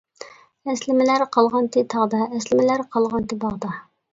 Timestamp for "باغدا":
3.45-3.79